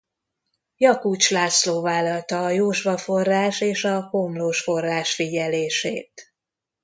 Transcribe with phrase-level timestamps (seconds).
[0.77, 6.33] Jakucs László vállalta a Jósva-forrás és a Komlós-forrás figyelését.